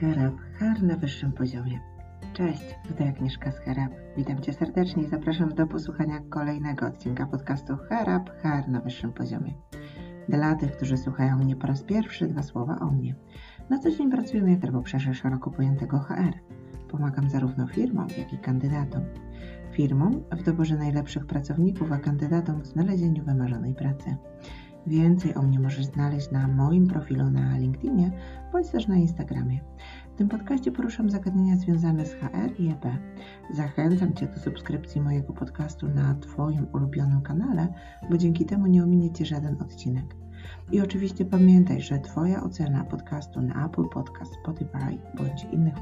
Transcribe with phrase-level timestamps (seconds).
[0.00, 1.80] Scherab, Har na wyższym poziomie.
[2.32, 3.92] Cześć, tutaj Agnieszka Scherab.
[4.16, 9.54] Witam Cię serdecznie i zapraszam do posłuchania kolejnego odcinka podcastu Herab, Har na wyższym poziomie.
[10.28, 13.14] Dla tych, którzy słuchają mnie po raz pierwszy, dwa słowa o mnie.
[13.70, 16.34] Na co dzień pracuję jak w obszarze szeroko pojętego HR.
[16.88, 19.02] Pomagam zarówno firmom, jak i kandydatom.
[19.72, 24.16] Firmom w doborze najlepszych pracowników, a kandydatom w znalezieniu wymarzonej pracy.
[24.86, 28.12] Więcej o mnie możesz znaleźć na moim profilu na LinkedInie
[28.52, 29.60] bądź też na Instagramie.
[30.14, 32.84] W tym podcaście poruszam zagadnienia związane z HR i EP.
[33.50, 37.68] Zachęcam Cię do subskrypcji mojego podcastu na Twoim ulubionym kanale,
[38.10, 40.16] bo dzięki temu nie ominie Cię żaden odcinek.
[40.72, 45.74] I oczywiście pamiętaj, że Twoja ocena podcastu na Apple Podcast, Spotify bądź innych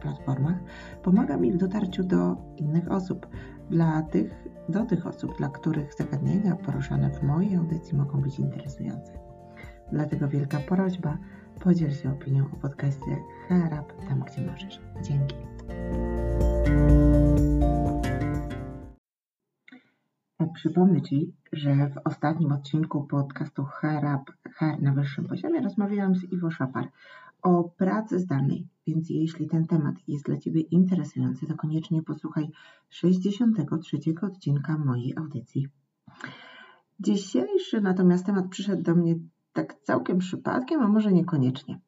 [0.00, 0.56] platformach
[1.02, 3.26] pomaga mi w dotarciu do innych osób,
[3.70, 9.12] dla tych, do tych osób, dla których zagadnienia poruszane w mojej audycji mogą być interesujące.
[9.92, 11.18] Dlatego wielka prośba,
[11.60, 13.16] podziel się opinią o podcaście
[13.48, 14.80] Herab tam, gdzie możesz.
[15.02, 15.36] Dzięki.
[20.54, 26.50] Przypomnę Ci, że w ostatnim odcinku podcastu Herab Her na wyższym poziomie rozmawiałam z Iwo
[26.50, 26.88] Szapar
[27.42, 32.50] o pracy zdalnej, więc jeśli ten temat jest dla Ciebie interesujący, to koniecznie posłuchaj
[32.88, 35.68] 63 odcinka mojej audycji.
[37.00, 39.14] Dzisiejszy natomiast temat przyszedł do mnie
[39.52, 41.80] tak całkiem przypadkiem, a może niekoniecznie.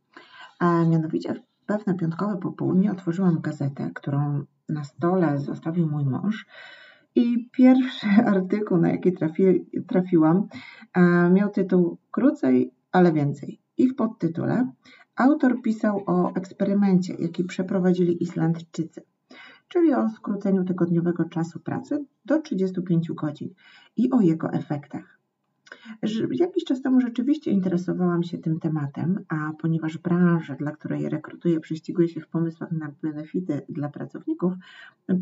[0.58, 6.46] A mianowicie w pewne piątkowe popołudnie otworzyłam gazetę, którą na stole zostawił mój mąż
[7.14, 10.46] i pierwszy artykuł, na jaki trafi, trafiłam,
[11.32, 13.60] miał tytuł Krócej, ale więcej.
[13.76, 14.72] I w podtytule
[15.16, 19.02] Autor pisał o eksperymencie, jaki przeprowadzili Islandczycy,
[19.68, 23.54] czyli o skróceniu tygodniowego czasu pracy do 35 godzin
[23.96, 25.18] i o jego efektach.
[26.30, 32.08] Jakiś czas temu rzeczywiście interesowałam się tym tematem, a ponieważ branża, dla której rekrutuję, prześciguje
[32.08, 34.52] się w pomysłach na benefity dla pracowników,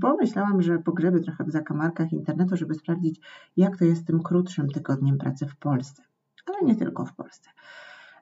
[0.01, 3.21] pomyślałam, że pogrzeby trochę w zakamarkach internetu, żeby sprawdzić,
[3.57, 6.03] jak to jest z tym krótszym tygodniem pracy w Polsce,
[6.47, 7.51] ale nie tylko w Polsce.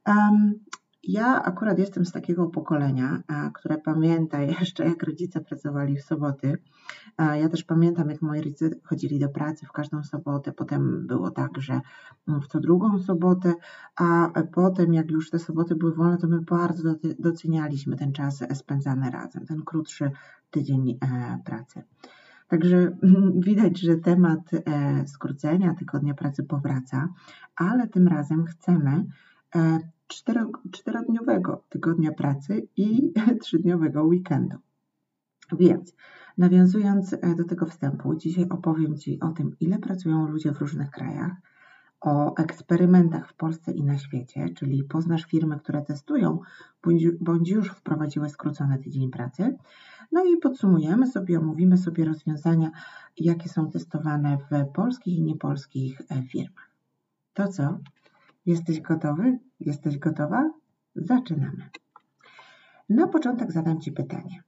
[0.06, 0.54] Um,
[1.02, 3.22] ja akurat jestem z takiego pokolenia,
[3.54, 6.58] które pamięta jeszcze, jak rodzice pracowali w soboty.
[7.18, 10.52] Ja też pamiętam, jak moi rodzice chodzili do pracy w każdą sobotę.
[10.52, 11.80] Potem było tak, że
[12.26, 13.54] w co drugą sobotę,
[13.96, 19.10] a potem, jak już te soboty były wolne, to my bardzo docenialiśmy ten czas spędzany
[19.10, 20.10] razem, ten krótszy
[20.50, 21.82] tydzień e, pracy.
[22.48, 22.96] Także
[23.46, 27.08] widać, że temat e, skrócenia tygodnia pracy powraca,
[27.56, 29.04] ale tym razem chcemy
[29.54, 29.78] e,
[30.72, 34.56] czterodniowego tygodnia pracy i trzydniowego weekendu.
[35.52, 35.96] Więc
[36.38, 40.90] nawiązując e, do tego wstępu, dzisiaj opowiem Ci o tym, ile pracują ludzie w różnych
[40.90, 41.32] krajach,
[42.00, 46.40] o eksperymentach w Polsce i na świecie, czyli poznasz firmy, które testują
[47.20, 49.56] bądź, już wprowadziły skrócony tydzień pracy.
[50.12, 52.70] No i podsumujemy sobie, omówimy sobie rozwiązania,
[53.16, 56.70] jakie są testowane w polskich i niepolskich e, firmach.
[57.34, 57.78] To co?
[58.48, 59.38] Jesteś gotowy?
[59.60, 60.50] Jesteś gotowa?
[60.94, 61.70] Zaczynamy.
[62.88, 64.42] Na początek zadam Ci pytanie.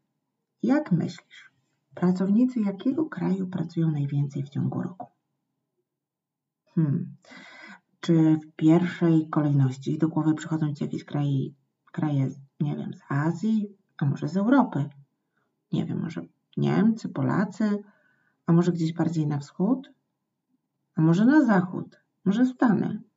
[0.62, 1.50] Jak myślisz,
[1.94, 5.06] pracownicy jakiego kraju pracują najwięcej w ciągu roku?
[6.74, 7.16] Hmm.
[8.00, 11.50] Czy w pierwszej kolejności do głowy przychodzą Ci jakieś kraje,
[11.92, 12.30] kraje,
[12.60, 14.88] nie wiem, z Azji, a może z Europy?
[15.72, 16.22] Nie wiem, może
[16.56, 17.82] Niemcy, Polacy,
[18.46, 19.92] a może gdzieś bardziej na wschód?
[20.94, 22.00] A może na zachód?
[22.24, 23.09] Może Stany?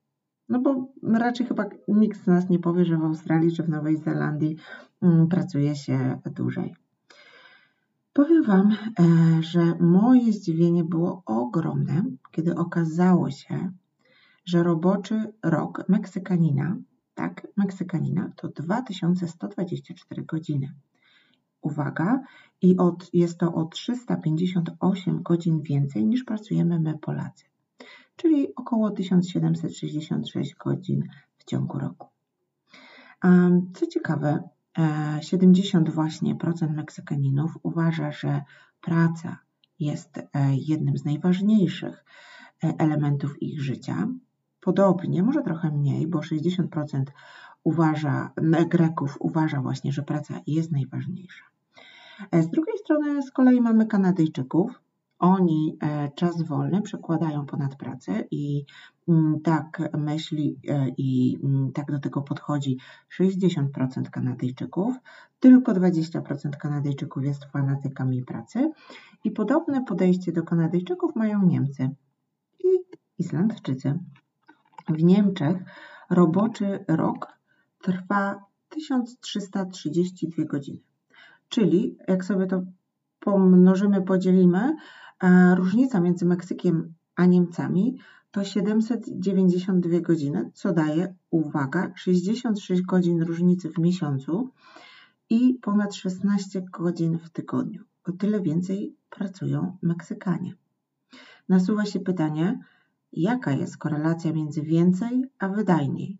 [0.53, 3.97] No bo raczej chyba nikt z nas nie powie, że w Australii czy w Nowej
[3.97, 4.55] Zelandii
[5.01, 6.75] mm, pracuje się dłużej.
[8.13, 8.75] Powiem Wam, e,
[9.43, 13.71] że moje zdziwienie było ogromne, kiedy okazało się,
[14.45, 16.75] że roboczy rok Meksykanina,
[17.15, 20.73] tak, Meksykanina to 2124 godziny.
[21.61, 22.19] Uwaga,
[22.61, 27.52] i od, jest to o 358 godzin więcej niż pracujemy my Polacy
[28.15, 31.03] czyli około 1766 godzin
[31.37, 32.07] w ciągu roku.
[33.73, 34.49] Co ciekawe,
[35.21, 38.41] 70 e, właśnie procent Meksykaninów uważa, że
[38.81, 39.37] praca
[39.79, 40.23] jest e,
[40.55, 42.05] jednym z najważniejszych
[42.63, 44.07] e, elementów ich życia.
[44.61, 47.03] Podobnie, może trochę mniej, bo 60%
[47.63, 48.31] uważa,
[48.69, 51.45] Greków uważa właśnie, że praca jest najważniejsza.
[52.33, 54.81] Z drugiej strony z kolei mamy Kanadyjczyków,
[55.23, 58.65] oni e, czas wolny przekładają ponad pracę i
[59.07, 62.77] mm, tak myśli e, i mm, tak do tego podchodzi
[63.19, 64.95] 60% Kanadyjczyków,
[65.39, 68.71] tylko 20% Kanadyjczyków jest fanatykami pracy
[69.23, 71.89] i podobne podejście do Kanadyjczyków mają Niemcy
[72.59, 72.67] i
[73.17, 73.99] Islandczycy.
[74.89, 75.57] W Niemczech
[76.09, 77.27] roboczy rok
[77.81, 80.79] trwa 1332 godziny.
[81.49, 82.63] Czyli jak sobie to
[83.19, 84.75] pomnożymy, podzielimy,
[85.55, 87.97] różnica między Meksykiem a Niemcami
[88.31, 94.49] to 792 godziny, co daje, uwaga, 66 godzin różnicy w miesiącu
[95.29, 97.83] i ponad 16 godzin w tygodniu.
[98.05, 100.53] O tyle więcej pracują Meksykanie.
[101.49, 102.59] Nasuwa się pytanie,
[103.13, 106.17] jaka jest korelacja między więcej a wydajniej?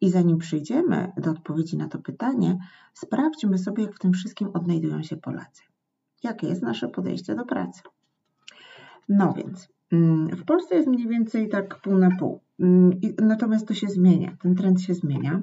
[0.00, 2.58] I zanim przyjdziemy do odpowiedzi na to pytanie,
[2.94, 5.62] sprawdźmy sobie, jak w tym wszystkim odnajdują się Polacy.
[6.22, 7.82] Jakie jest nasze podejście do pracy?
[9.10, 12.40] No więc, mm, w Polsce jest mniej więcej tak pół na pół.
[12.60, 15.40] Mm, natomiast to się zmienia, ten trend się zmienia.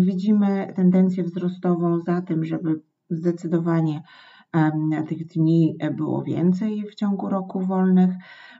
[0.00, 2.80] Widzimy tendencję wzrostową za tym, żeby
[3.10, 4.02] zdecydowanie
[5.08, 8.10] tych dni było więcej w ciągu roku wolnych,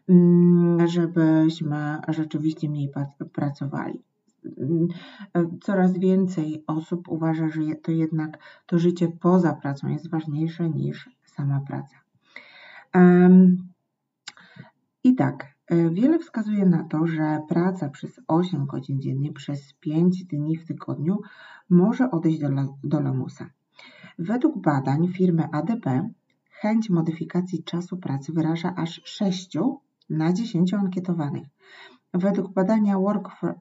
[0.09, 2.93] mm, żebyśmy rzeczywiście mniej
[3.33, 4.03] pracowali.
[5.61, 11.61] Coraz więcej osób uważa, że to jednak to życie poza pracą jest ważniejsze niż sama
[11.61, 12.02] praca.
[15.05, 20.25] I tak, e, wiele wskazuje na to, że praca przez 8 godzin dziennie przez 5
[20.25, 21.21] dni w tygodniu
[21.71, 22.49] może odejść do,
[22.85, 23.51] do lamusa.
[24.19, 26.09] Według badań firmy ADP
[26.51, 29.59] chęć modyfikacji czasu pracy wyraża aż 6
[30.11, 31.47] na 10 ankietowanych.
[32.15, 32.97] Według badania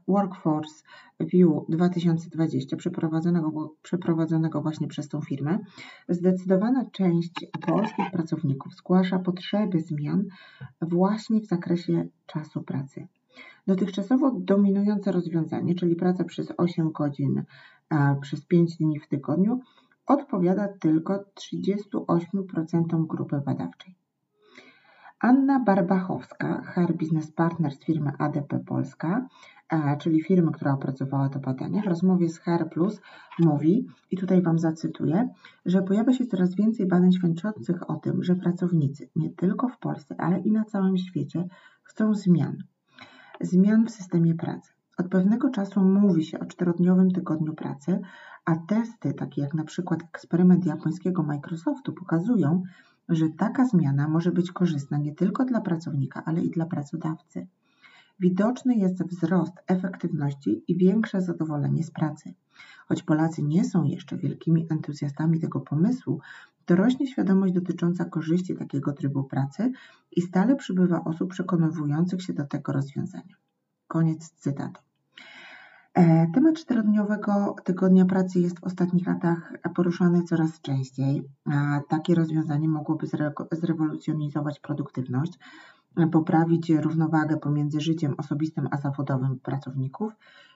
[0.08, 0.84] Workforce
[1.20, 5.60] View 2020 przeprowadzonego, przeprowadzonego właśnie przez tą firmę,
[6.10, 10.26] zdecydowana część polskich pracowników zgłasza potrzeby zmian
[10.82, 13.08] właśnie w zakresie czasu pracy.
[13.68, 17.44] Dotychczasowo dominujące rozwiązanie, czyli praca przez 8 godzin
[18.22, 19.60] przez 5 dni w tygodniu,
[20.06, 24.01] odpowiada tylko 38% grupy badawczej.
[25.24, 29.28] Anna Barbachowska, HR Business Partner z firmy ADP Polska,
[29.70, 33.02] e, czyli firmy, która opracowała to badanie, w rozmowie z HR Plus
[33.40, 35.30] mówi, i tutaj Wam zacytuję,
[35.66, 40.16] że pojawia się coraz więcej badań świadczących o tym, że pracownicy nie tylko w Polsce,
[40.18, 41.48] ale i na całym świecie
[41.84, 42.58] chcą zmian.
[43.42, 44.72] Zmian w systemie pracy.
[44.98, 48.00] Od pewnego czasu mówi się o czterodniowym tygodniu pracy,
[48.46, 52.64] a testy, takie jak na przykład eksperyment japońskiego Microsoftu, pokazują,
[53.16, 57.48] że taka zmiana może być korzystna nie tylko dla pracownika, ale i dla pracodawcy.
[58.20, 62.34] Widoczny jest wzrost efektywności i większe zadowolenie z pracy.
[62.88, 66.20] Choć Polacy nie są jeszcze wielkimi entuzjastami tego pomysłu,
[66.66, 69.72] to rośnie świadomość dotycząca korzyści takiego trybu pracy
[70.12, 73.36] i stale przybywa osób przekonywujących się do tego rozwiązania.
[73.88, 74.82] Koniec cytatu.
[75.94, 81.24] E, temat czterodniowego tygodnia pracy jest w ostatnich latach poruszany coraz częściej.
[81.90, 83.08] Takie rozwiązanie mogłoby
[83.52, 85.40] zrewolucjonizować produktywność,
[86.12, 90.14] poprawić równowagę pomiędzy życiem osobistym a zawodowym pracowników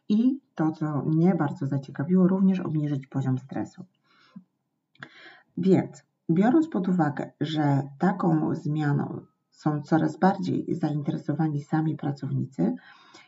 [0.09, 3.85] i to, co mnie bardzo zaciekawiło, również obniżyć poziom stresu.
[5.57, 12.75] Więc, biorąc pod uwagę, że taką zmianą są coraz bardziej zainteresowani sami pracownicy,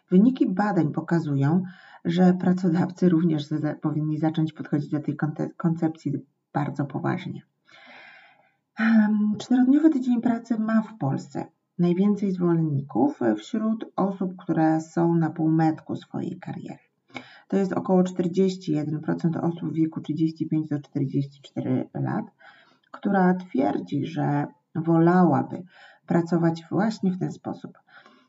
[0.09, 1.63] wyniki badań pokazują,
[2.05, 3.49] że pracodawcy również
[3.81, 5.17] powinni zacząć podchodzić do tej
[5.57, 6.13] koncepcji
[6.53, 7.41] bardzo poważnie.
[9.39, 11.45] Czterodniowy tydzień pracy ma w Polsce
[11.79, 16.79] najwięcej zwolenników wśród osób, które są na półmetku swojej kariery.
[17.47, 22.25] To jest około 41% osób w wieku 35 do 44 lat,
[22.91, 25.63] która twierdzi, że wolałaby
[26.07, 27.77] pracować właśnie w ten sposób.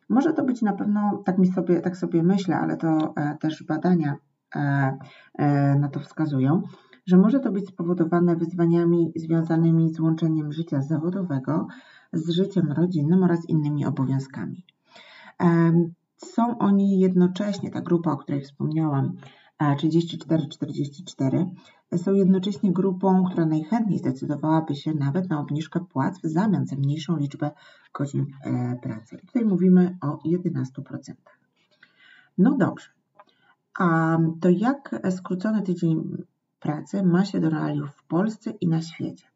[0.08, 3.64] Może to być na pewno, tak, mi sobie, tak sobie myślę, ale to e, też
[3.64, 4.16] badania
[4.56, 4.96] e,
[5.38, 6.62] e, na to wskazują,
[7.06, 11.66] że może to być spowodowane wyzwaniami związanymi z łączeniem życia zawodowego
[12.12, 14.64] z życiem rodzinnym oraz innymi obowiązkami.
[16.16, 19.16] Są oni jednocześnie, ta grupa, o której wspomniałam,
[19.62, 21.46] 34-44,
[21.96, 27.16] są jednocześnie grupą, która najchętniej zdecydowałaby się nawet na obniżkę płac w zamian za mniejszą
[27.16, 27.50] liczbę
[27.94, 29.16] godzin e, pracy.
[29.22, 30.64] I tutaj mówimy o 11%.
[32.38, 32.88] No dobrze.
[33.78, 36.24] A to jak skrócony tydzień
[36.60, 39.26] pracy ma się do realiów w Polsce i na świecie?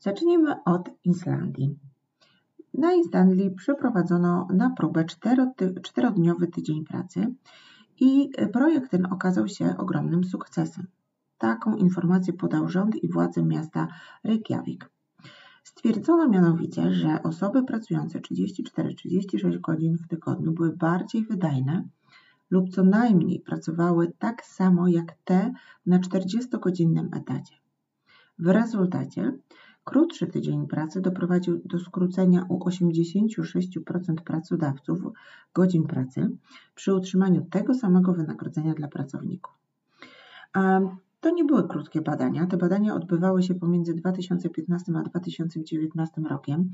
[0.00, 1.78] Zacznijmy od Islandii.
[2.74, 5.04] Na Islandii przeprowadzono na próbę
[5.82, 7.34] czterodniowy tydzień pracy
[8.02, 10.86] i projekt ten okazał się ogromnym sukcesem.
[11.38, 13.88] Taką informację podał rząd i władze miasta
[14.24, 14.90] Reykjavik.
[15.64, 21.88] Stwierdzono mianowicie, że osoby pracujące 34-36 godzin w tygodniu były bardziej wydajne
[22.50, 25.52] lub co najmniej pracowały tak samo jak te
[25.86, 27.54] na 40-godzinnym etacie.
[28.38, 29.32] W rezultacie
[29.84, 34.98] krótszy tydzień pracy doprowadził do skrócenia u 86% pracodawców
[35.54, 36.30] godzin pracy
[36.74, 39.54] przy utrzymaniu tego samego wynagrodzenia dla pracowników.
[41.20, 42.46] To nie były krótkie badania.
[42.46, 46.72] Te badania odbywały się pomiędzy 2015 a 2019 rokiem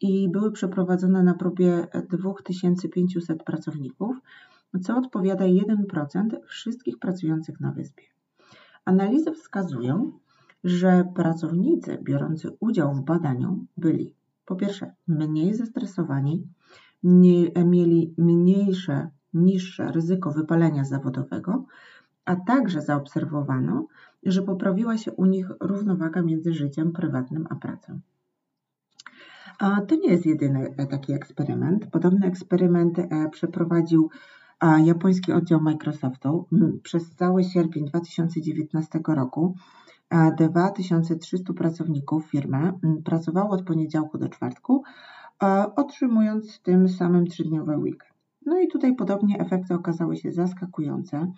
[0.00, 4.16] i były przeprowadzone na próbie 2500 pracowników,
[4.82, 8.04] co odpowiada 1% wszystkich pracujących na wyspie.
[8.84, 10.12] Analizy wskazują,
[10.64, 16.46] że pracownicy biorący udział w badaniu byli po pierwsze mniej zestresowani,
[17.66, 21.64] mieli mniejsze, niższe ryzyko wypalenia zawodowego,
[22.24, 23.86] a także zaobserwowano,
[24.22, 28.00] że poprawiła się u nich równowaga między życiem prywatnym a pracą.
[29.58, 31.86] A to nie jest jedyny e, taki eksperyment.
[31.86, 34.10] Podobny eksperyment e, przeprowadził
[34.84, 36.46] japoński oddział Microsoftu
[36.82, 39.54] przez cały sierpień 2019 roku.
[40.36, 42.72] 2300 pracowników firmy
[43.04, 44.82] pracowało od poniedziałku do czwartku,
[45.76, 48.18] otrzymując tym samym trzydniowy weekend.
[48.46, 51.32] No i tutaj podobnie efekty okazały się zaskakujące,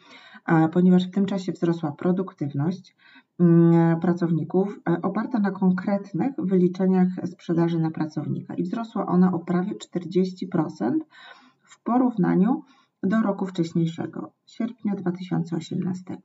[0.73, 2.97] ponieważ w tym czasie wzrosła produktywność
[3.41, 10.99] mm, pracowników oparta na konkretnych wyliczeniach sprzedaży na pracownika i wzrosła ona o prawie 40%
[11.62, 12.62] w porównaniu
[13.03, 16.17] do roku wcześniejszego, sierpnia 2018.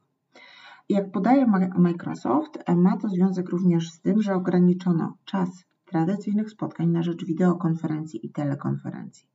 [0.90, 7.04] Jak podaje Microsoft, ma to związek również z tym, że ograniczono czas tradycyjnych spotkań na
[7.04, 9.28] rzecz wideokonferencji i telekonferencji.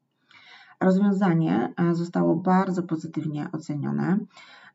[0.81, 4.19] Rozwiązanie e, zostało bardzo pozytywnie ocenione.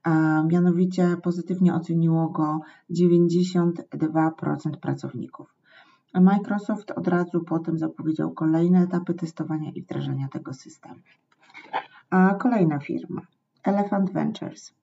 [0.06, 2.60] E, mianowicie pozytywnie oceniło go
[2.92, 5.56] 92% pracowników.
[6.14, 11.00] Microsoft od razu potem zapowiedział kolejne etapy testowania i wdrażania tego systemu.
[12.10, 13.22] A kolejna firma,
[13.64, 14.74] Elephant Ventures.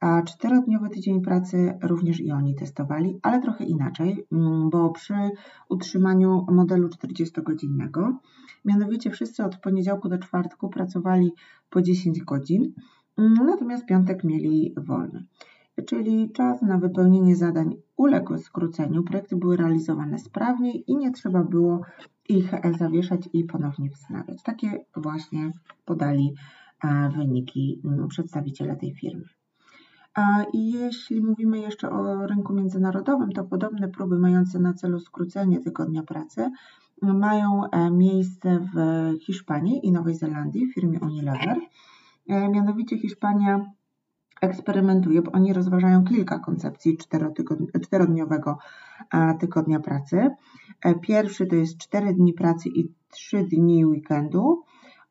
[0.00, 5.14] A czterodniowy tydzień pracy również i oni testowali, ale trochę inaczej, mm, bo przy
[5.68, 8.16] utrzymaniu modelu 40-godzinnego,
[8.64, 11.32] mianowicie wszyscy od poniedziałku do czwartku pracowali
[11.70, 12.72] po 10 godzin,
[13.18, 15.24] mm, natomiast piątek mieli wolny.
[15.86, 21.80] Czyli czas na wypełnienie zadań uległ skróceniu, projekty były realizowane sprawniej i nie trzeba było
[22.28, 24.42] ich zawieszać i ponownie wznawiać.
[24.42, 25.52] Takie właśnie
[25.84, 26.34] podali
[27.16, 29.24] wyniki mm, przedstawiciele tej firmy.
[30.52, 36.02] I jeśli mówimy jeszcze o rynku międzynarodowym, to podobne próby mające na celu skrócenie tygodnia
[36.02, 36.50] pracy
[37.02, 38.78] mają e, miejsce w
[39.20, 41.58] Hiszpanii i Nowej Zelandii w firmie Unilever.
[42.28, 43.66] E, mianowicie Hiszpania
[44.40, 46.98] eksperymentuje, bo oni rozważają kilka koncepcji
[47.82, 48.58] czterodniowego
[49.12, 50.30] e, tygodnia pracy.
[51.02, 54.62] Pierwszy to jest 4 dni pracy i 3 dni weekendu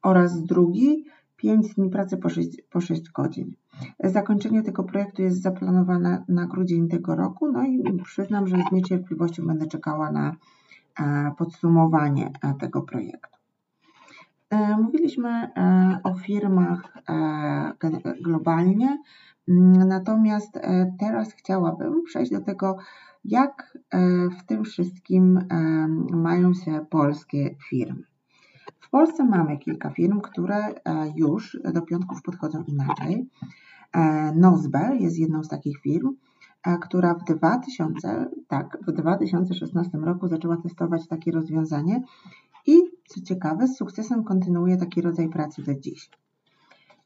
[0.01, 1.05] oraz drugi
[1.39, 3.55] 5 dni pracy po 6, po 6 godzin.
[4.03, 9.47] Zakończenie tego projektu jest zaplanowane na grudzień tego roku, no i przyznam, że z niecierpliwością
[9.47, 10.35] będę czekała na
[10.99, 13.29] e, podsumowanie e, tego projektu.
[14.49, 15.49] E, mówiliśmy
[16.03, 16.97] o firmach
[18.21, 18.97] globalnie,
[19.87, 20.59] natomiast
[20.99, 22.77] teraz chciałabym przejść do tego,
[23.25, 23.77] jak
[24.39, 25.39] w tym wszystkim
[26.11, 28.03] mają się polskie firmy.
[28.89, 30.73] W Polsce mamy kilka firm, które
[31.15, 33.29] już do piątków podchodzą inaczej.
[33.93, 36.15] E, Nozbe jest jedną z takich firm,
[36.63, 42.03] e, która w 2000, tak, w 2016 roku zaczęła testować takie rozwiązanie
[42.67, 42.77] i
[43.07, 46.09] co ciekawe, z sukcesem kontynuuje taki rodzaj pracy do dziś.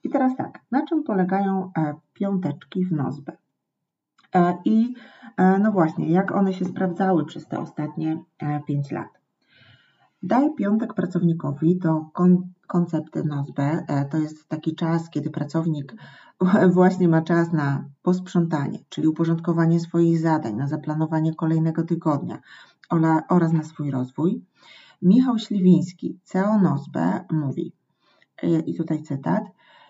[0.04, 3.38] I teraz tak, na czym polegają e, piąteczki w Nozbe?
[4.66, 4.94] I
[5.60, 8.24] no właśnie, jak one się sprawdzały przez te ostatnie
[8.68, 9.23] 5 lat?
[10.26, 13.86] Daj piątek pracownikowi to kon koncept NOSBE.
[14.12, 15.96] To jest taki czas, kiedy pracownik
[16.74, 22.40] właśnie ma czas na posprzątanie, czyli uporządkowanie swoich zadań, na zaplanowanie kolejnego tygodnia
[23.30, 24.46] oraz na swój rozwój.
[25.02, 27.74] Michał Śliwiński, CEO NOSBE, mówi,
[28.44, 29.44] e, i tutaj cytat,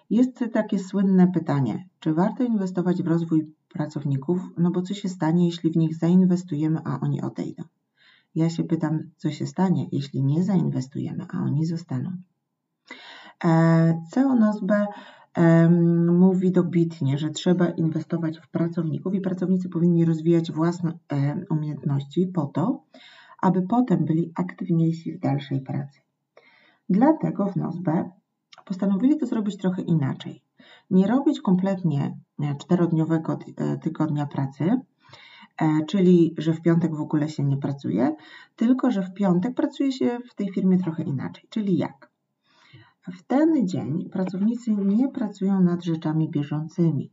[0.09, 5.45] jest takie słynne pytanie, czy warto inwestować w rozwój pracowników, no bo co się stanie,
[5.45, 7.63] jeśli w nich zainwestujemy, a oni odejdą?
[8.35, 12.11] Ja się pytam, co się stanie, jeśli nie zainwestujemy, a oni zostaną.
[13.45, 14.87] E, CEO NOSBE
[16.11, 20.99] mówi dobitnie, że trzeba inwestować w pracowników i pracownicy powinni rozwijać własne
[21.49, 22.83] umiejętności po to,
[23.41, 25.99] aby potem byli aktywniejsi w dalszej pracy.
[26.89, 28.09] Dlatego w NOSBE
[28.65, 30.41] postanowili to zrobić trochę inaczej.
[30.89, 34.81] Nie robić kompletnie e, czterodniowego e, tygodnia pracy, e,
[35.87, 38.15] czyli że w piątek w ogóle się nie pracuje,
[38.55, 41.47] tylko że w piątek pracuje się w tej firmie trochę inaczej.
[41.49, 42.11] Czyli jak?
[43.13, 47.11] W ten dzień pracownicy nie pracują nad rzeczami bieżącymi.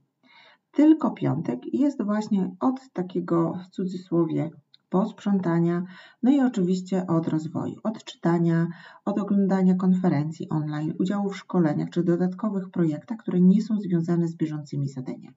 [0.73, 4.51] Tylko piątek jest właśnie od takiego w cudzysłowie
[4.89, 5.85] posprzątania,
[6.23, 8.67] no i oczywiście od rozwoju, od czytania,
[9.05, 14.37] od oglądania konferencji online, udziału w szkoleniach czy dodatkowych projektach, które nie są związane z
[14.37, 15.37] bieżącymi zadaniami.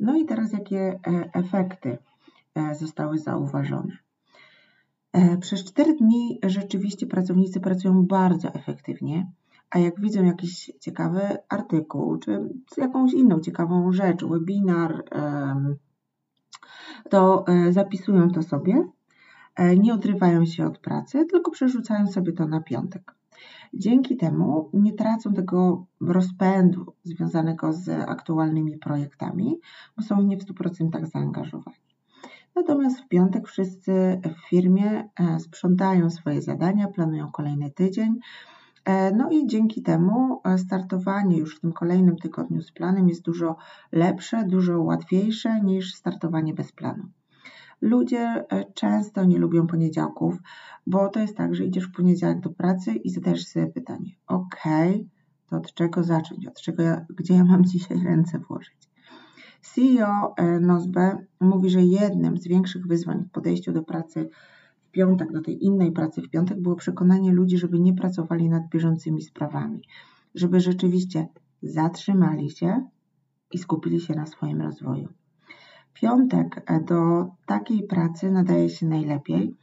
[0.00, 1.00] No i teraz jakie
[1.32, 1.98] efekty
[2.72, 3.96] zostały zauważone?
[5.40, 9.30] Przez 4 dni rzeczywiście pracownicy pracują bardzo efektywnie,
[9.70, 15.04] a jak widzą jakiś ciekawy artykuł, czy jakąś inną ciekawą rzecz, webinar,
[17.10, 18.84] to zapisują to sobie
[19.60, 23.14] E, nie odrywają się od pracy, tylko przerzucają sobie to na piątek.
[23.74, 29.60] Dzięki temu nie tracą tego rozpędu związanego z aktualnymi projektami,
[29.96, 31.76] bo są nie w 100% zaangażowani.
[32.56, 38.18] Natomiast w piątek wszyscy w firmie e, sprzątają swoje zadania, planują kolejny tydzień.
[38.84, 43.56] E, no i dzięki temu startowanie już w tym kolejnym tygodniu z planem jest dużo
[43.92, 47.04] lepsze, dużo łatwiejsze niż startowanie bez planu.
[47.80, 50.38] Ludzie e, często nie lubią poniedziałków,
[50.86, 54.60] bo to jest tak, że idziesz w poniedziałek do pracy i zadajesz sobie pytanie: OK,
[55.46, 56.46] to od czego zacząć?
[56.46, 58.90] Od czego ja, gdzie ja mam dzisiaj ręce włożyć?
[59.62, 64.28] CEO e, Nozbe mówi, że jednym z większych wyzwań w podejściu do pracy
[64.82, 68.68] w piątek, do tej innej pracy w piątek, było przekonanie ludzi, żeby nie pracowali nad
[68.68, 69.82] bieżącymi sprawami,
[70.34, 71.28] żeby rzeczywiście
[71.62, 72.88] zatrzymali się
[73.52, 75.08] i skupili się na swoim rozwoju.
[75.94, 79.56] Piątek e, do takiej pracy nadaje się najlepiej,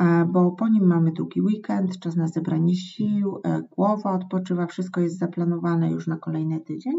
[0.00, 5.00] e, bo po nim mamy długi weekend, czas na zebranie sił, e, głowa odpoczywa, wszystko
[5.00, 6.94] jest zaplanowane już na kolejny tydzień,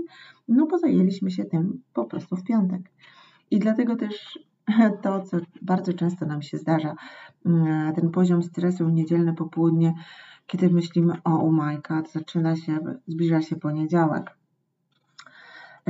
[0.47, 2.81] no bo zajęliśmy się tym po prostu w piątek.
[3.51, 4.39] I dlatego też
[5.03, 6.95] to, co bardzo często nam się zdarza,
[7.45, 9.93] mm, ten poziom stresu w niedzielne popołudnie,
[10.47, 14.37] kiedy myślimy, o oh my god, zaczyna się, zbliża się poniedziałek.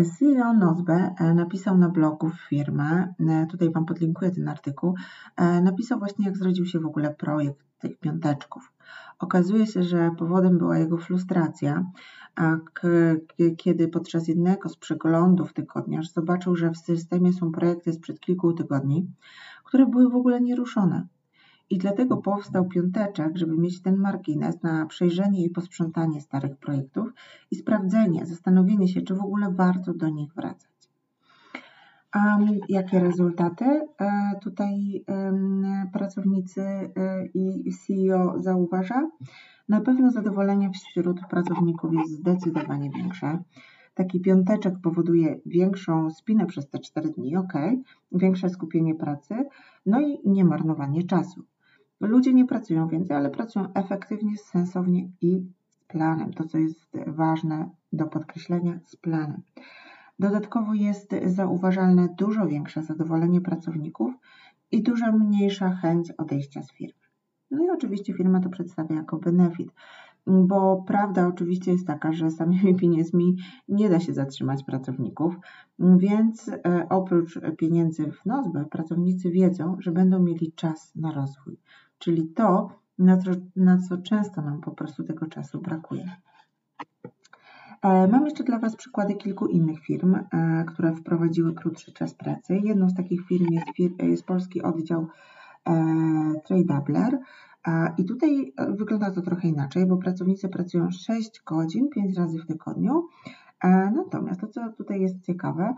[0.04, 4.96] CEO Nozbe e, napisał na blogu firmę, e, tutaj Wam podlinkuję ten artykuł,
[5.36, 8.72] e, napisał właśnie jak zrodził się w ogóle projekt tych piąteczków.
[9.20, 11.86] Okazuje się, że powodem była jego frustracja,
[13.58, 19.08] kiedy podczas jednego z przeglądów tygodniarz zobaczył, że w systemie są projekty sprzed kilku tygodni,
[19.64, 21.08] które były w ogóle nieruszone.
[21.70, 27.14] I dlatego powstał piąteczek, żeby mieć ten margines na przejrzenie i posprzątanie starych projektów
[27.52, 30.76] i sprawdzenie, zastanowienie się, czy w ogóle warto do nich wracać.
[32.12, 32.38] A
[32.70, 35.04] jakie rezultaty e, tutaj
[35.94, 36.92] pracownicy e,
[37.34, 39.10] i CEO zauważa?
[39.70, 43.40] Na pewno zadowolenie wśród pracowników jest zdecydowanie większe.
[43.94, 47.54] Taki piąteczek powoduje większą spinę przez te 4 dni, ok,
[48.12, 49.36] większe skupienie pracy,
[49.86, 51.44] no i nie marnowanie czasu.
[52.00, 56.34] Ludzie nie pracują więcej, ale pracują efektywnie, sensownie i z planem.
[56.34, 59.42] To, co jest ważne do podkreślenia, z planem.
[60.20, 64.14] Dodatkowo jest zauważalne dużo większe zadowolenie pracowników
[64.72, 67.06] i dużo mniejsza chęć odejścia z firmy.
[67.52, 69.72] No i oczywiście firma to przedstawia jako benefit,
[70.28, 75.36] bo prawda oczywiście jest taka, że samymi pieniędzmi nie da się zatrzymać pracowników,
[75.80, 81.58] więc e, oprócz pieniędzy w nozbę pracownicy wiedzą, że będą mieli czas na rozwój
[82.06, 86.12] czyli to, na co, na co często nam po prostu tego czasu brakuje.
[87.82, 92.60] E, mam jeszcze dla Was przykłady kilku innych firm, e, które wprowadziły krótszy czas pracy.
[92.64, 95.08] Jedną z takich firm jest, jest polski oddział
[95.68, 95.74] e,
[96.48, 97.20] Tradeabler.
[97.98, 103.08] I tutaj wygląda to trochę inaczej, bo pracownicy pracują 6 godzin, 5 razy w tygodniu.
[103.96, 105.74] Natomiast to, co tutaj jest ciekawe,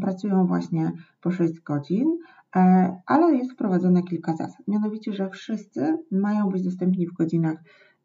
[0.00, 2.18] pracują właśnie po 6 godzin,
[3.06, 4.68] ale jest wprowadzone kilka zasad.
[4.68, 7.56] Mianowicie, że wszyscy mają być dostępni w godzinach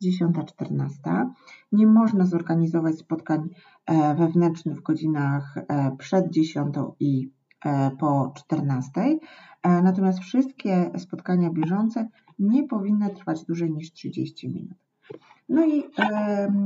[0.04, 1.30] 10-14.
[1.72, 3.50] Nie można zorganizować spotkań
[3.86, 7.38] e, wewnętrznych w godzinach e, przed 10 i
[8.00, 8.92] po 14.
[9.64, 14.78] Natomiast wszystkie spotkania bieżące nie powinny trwać dłużej niż 30 minut.
[15.50, 15.84] No i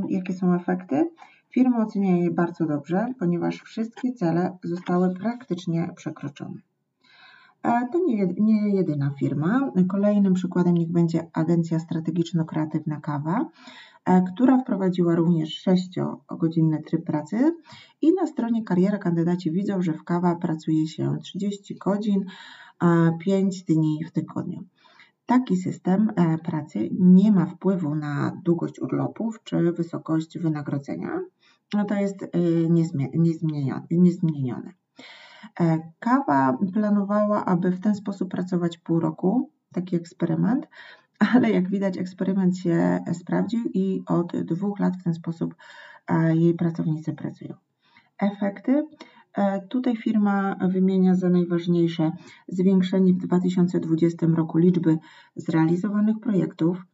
[0.10, 1.10] jakie są efekty?
[1.50, 6.62] Firma ocenia je bardzo dobrze, ponieważ wszystkie cele zostały praktycznie przekroczone.
[7.64, 9.72] To nie, nie jedyna firma.
[9.90, 13.50] Kolejnym przykładem niech będzie agencja strategiczno-kreatywna Kawa,
[14.06, 17.56] e, która wprowadziła również 6-godzinny tryb pracy
[18.02, 22.26] i na stronie kariera kandydaci widzą, że w Kawa pracuje się 30 godzin,
[23.20, 24.64] 5 dni w tygodniu.
[25.26, 31.20] Taki system e, pracy nie ma wpływu na długość urlopów czy wysokość wynagrodzenia.
[31.74, 32.28] No to jest e,
[33.92, 34.74] niezmienione.
[35.60, 40.68] E, kawa planowała, aby w ten sposób pracować pół roku, taki eksperyment,
[41.34, 45.56] ale jak widać, eksperyment się sprawdził i od dwóch lat w ten sposób
[46.08, 47.54] e, jej pracownicy pracują.
[48.20, 48.88] Efekty.
[49.34, 52.12] E, tutaj firma wymienia za najważniejsze
[52.48, 54.98] zwiększenie w 2020 roku liczby
[55.36, 56.86] zrealizowanych projektów,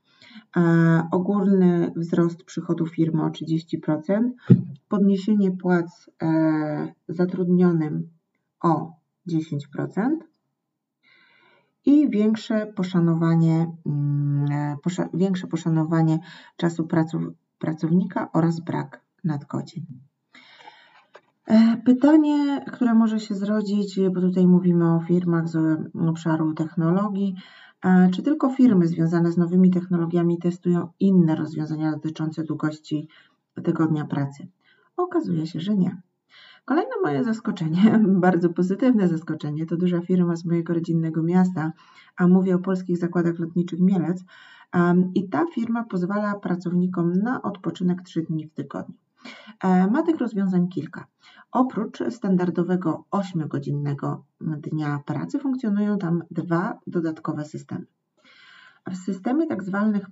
[1.11, 4.31] ogólny wzrost przychodów firmy o 30%,
[4.89, 6.09] podniesienie płac
[7.09, 8.09] zatrudnionym
[8.61, 8.91] o
[9.27, 10.27] 10%
[11.85, 14.45] i większe poszanowanie, mm,
[15.13, 16.19] większe poszanowanie
[16.57, 16.87] czasu
[17.59, 19.85] pracownika oraz brak nadgodzin.
[21.47, 27.35] E, pytanie, które może się zrodzić, bo tutaj mówimy o firmach z obszaru technologii,
[27.85, 33.07] e, czy tylko firmy związane z nowymi technologiami testują inne rozwiązania dotyczące długości
[33.63, 34.47] tygodnia pracy?
[34.97, 36.01] Okazuje się, że nie.
[36.67, 41.71] Kolejne moje zaskoczenie, bardzo pozytywne zaskoczenie, to duża firma z mojego rodzinnego miasta,
[42.17, 44.23] a mówię o polskich zakładach lotniczych Mielec.
[45.15, 48.95] I ta firma pozwala pracownikom na odpoczynek 3 dni w tygodniu.
[49.63, 51.05] E, ma tych rozwiązań kilka.
[51.51, 57.85] Oprócz standardowego 8-godzinnego dnia pracy funkcjonują tam dwa dodatkowe systemy.
[58.91, 60.05] W systemie tak zwanych,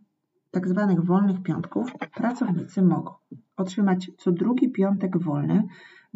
[0.51, 3.13] tak zwanych wolnych piątków pracownicy mogą
[3.57, 5.63] otrzymać co drugi piątek wolny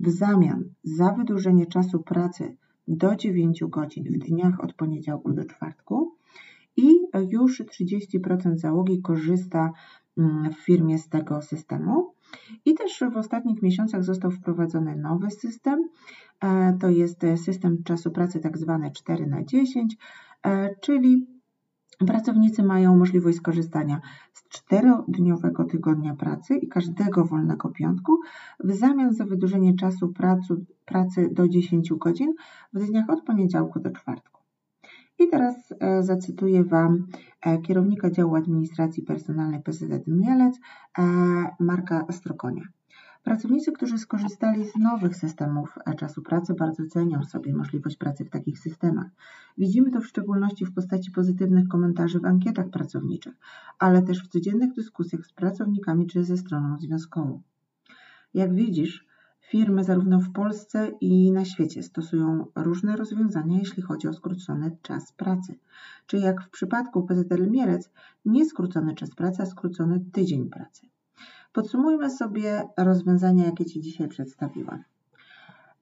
[0.02, 2.56] w zamian za wydłużenie czasu pracy
[2.88, 6.16] do 9 godzin w dniach od poniedziałku do czwartku
[6.78, 9.72] i już 30% załogi korzysta
[10.18, 12.14] mm, w firmie z tego systemu.
[12.66, 15.90] I też w ostatnich miesiącach został wprowadzony nowy system,
[16.44, 19.98] e, to jest system czasu pracy tak zwany 4 na 10,
[20.46, 21.39] e, czyli
[22.08, 24.02] pracownicy mają możliwość skorzystania
[24.34, 28.20] z czterodniowego tygodnia pracy i każdego wolnego piątku
[28.60, 32.34] w zamian za wydłużenie czasu pracy, pracy do 10 godzin
[32.74, 34.42] w dniach od poniedziałku do czwartku.
[35.20, 37.08] I teraz e, zacytuję Wam
[37.42, 40.60] e, kierownika działu administracji personalnej PZD Mielec,
[40.98, 41.02] e,
[41.60, 42.64] Marka Strokonia.
[43.24, 48.60] Pracownicy, którzy skorzystali z nowych systemów czasu pracy, bardzo cenią sobie możliwość pracy w takich
[48.60, 49.08] systemach.
[49.58, 53.34] Widzimy to w szczególności w postaci pozytywnych komentarzy w ankietach pracowniczych,
[53.80, 57.42] ale też w codziennych dyskusjach z pracownikami czy ze stroną związkową.
[58.34, 59.10] Jak widzisz,
[59.50, 65.12] Firmy zarówno w Polsce i na świecie stosują różne rozwiązania, jeśli chodzi o skrócony czas
[65.12, 65.60] pracy.
[66.08, 67.92] Czyli jak w przypadku PZL Mielec,
[68.26, 70.89] nie skrócony czas pracy, a skrócony tydzień pracy.
[71.60, 74.84] Podsumujmy sobie rozwiązania, jakie Ci dzisiaj przedstawiłam.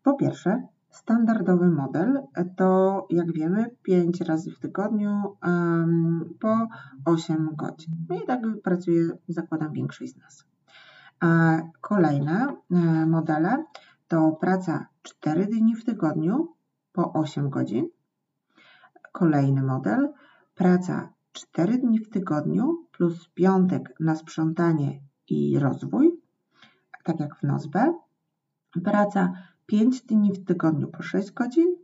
[0.03, 2.21] Po pierwsze, standardowy model
[2.55, 6.67] to, jak wiemy, 5 razy w tygodniu um, po
[7.05, 8.05] 8 godzin.
[8.09, 10.45] No I tak pracuje, zakładam, większość z nas.
[11.19, 13.63] A kolejne e, modele
[14.07, 16.53] to praca 4 dni w tygodniu
[16.91, 17.89] po 8 godzin.
[19.11, 20.13] Kolejny model
[20.55, 26.11] praca 4 dni w tygodniu plus piątek na sprzątanie i rozwój,
[27.03, 27.93] tak jak w NOSBE.
[28.83, 29.33] Praca
[29.65, 31.75] 5 dni w tygodniu po 6 godzin,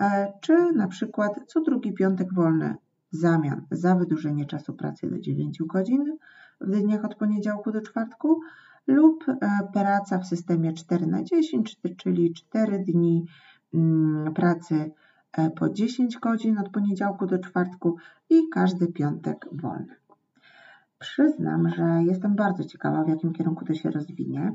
[0.00, 2.76] e, czy na przykład co drugi piątek wolny
[3.12, 6.16] w zamian za wydłużenie czasu pracy do 9 godzin
[6.60, 8.40] w dniach od poniedziałku do czwartku
[8.86, 9.34] lub e,
[9.72, 13.26] praca w systemie 4 na 10, czyli 4 dni
[13.74, 14.90] mm, pracy
[15.32, 17.96] e, po 10 godzin od poniedziałku do czwartku
[18.30, 19.96] i każdy piątek wolny.
[20.98, 24.52] Przyznam, że jestem bardzo ciekawa, w jakim kierunku to się rozwinie.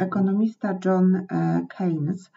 [0.00, 2.30] Ekonomista John e, Keynes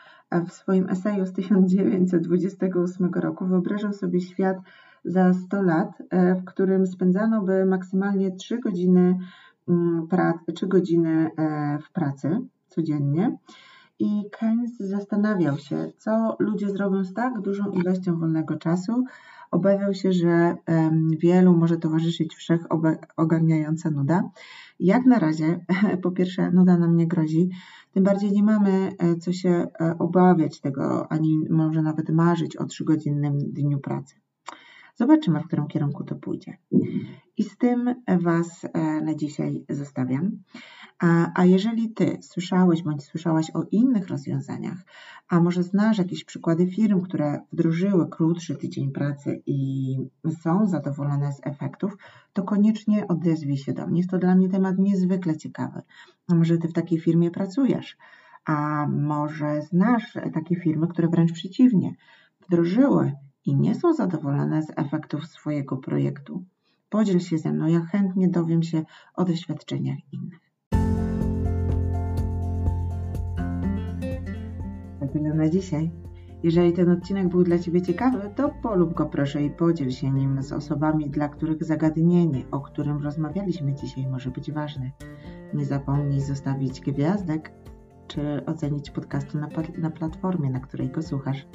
[0.47, 4.57] w swoim eseju z 1928 roku wyobrażał sobie świat
[5.05, 9.15] za 100 lat, w którym spędzano by maksymalnie 3 godziny
[9.69, 13.37] Mm, pracy, 3 godziny e, w pracy codziennie.
[13.99, 19.03] I Keynes zastanawiał się, co ludzie zrobią z tak dużą ilością wolnego czasu.
[19.51, 20.55] Obawiał się, że
[21.19, 24.29] wielu może towarzyszyć wszechogarniająca nuda.
[24.79, 25.65] Jak na razie,
[26.03, 27.49] po pierwsze, nuda nam nie grozi,
[27.91, 32.65] tym bardziej nie mamy e, co się e, obawiać tego, ani może nawet marzyć o
[32.65, 34.15] trzygodzinnym dniu pracy.
[34.95, 36.57] Zobaczymy, w którym kierunku to pójdzie.
[37.39, 40.31] I z tym Was e, na dzisiaj zostawiam.
[41.35, 44.77] A, jeżeli Ty słyszałeś bądź słyszałaś o innych rozwiązaniach,
[45.29, 49.95] a może znasz jakieś przykłady firm, które wdrożyły krótszy tydzień pracy i
[50.41, 51.97] są zadowolone z efektów,
[52.33, 53.99] to koniecznie odezwij się do mnie.
[53.99, 55.81] Jest to dla mnie temat niezwykle ciekawy.
[56.27, 57.97] A może Ty w takiej firmie pracujesz,
[58.45, 61.95] a może znasz takie firmy, które wręcz przeciwnie,
[62.47, 63.13] wdrożyły
[63.45, 66.45] i nie są zadowolone z efektów swojego projektu.
[66.89, 68.83] Podziel się ze mną, ja chętnie dowiem się
[69.15, 70.39] o doświadczeniach innych.
[74.99, 75.91] To tyle na dzisiaj.
[76.43, 80.43] Jeżeli ten odcinek był dla Ciebie ciekawy, to polub go proszę i podziel się nim
[80.43, 84.91] z osobami, dla których zagadnienie, o którym rozmawialiśmy dzisiaj, może być ważne.
[85.53, 87.51] Nie zapomnij zostawić gwiazdek
[88.09, 91.47] czy ocenić podcastu na, na platformie, na której go słuchasz.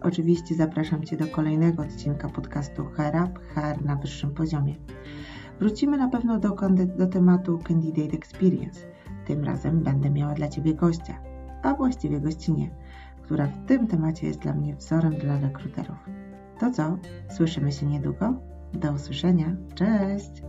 [0.00, 4.74] Oczywiście zapraszam Cię do kolejnego odcinka podcastu Herap, HR na wyższym poziomie.
[5.60, 6.56] Wrócimy na pewno do,
[6.98, 8.80] do tematu Candidate Experience.
[9.26, 11.18] Tym razem będę miała dla Ciebie gościa,
[11.62, 12.70] a właściwie gościnie,
[13.22, 15.98] która w tym temacie jest dla mnie wzorem dla rekruterów.
[16.60, 16.98] To co?
[17.36, 18.34] Słyszymy się niedługo?
[18.72, 19.56] Do usłyszenia.
[19.74, 20.42] Cześć!